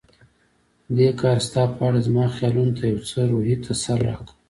دې 0.97 1.09
کار 1.21 1.37
ستا 1.47 1.63
په 1.75 1.81
اړه 1.87 1.99
زما 2.07 2.25
خیالونو 2.35 2.73
ته 2.79 2.83
یو 2.91 3.01
څه 3.09 3.19
روحي 3.31 3.55
تسل 3.63 3.97
راکړ. 4.07 4.27